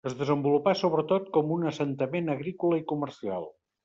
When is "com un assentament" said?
1.37-2.31